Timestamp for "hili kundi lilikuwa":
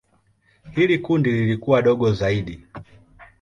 0.71-1.81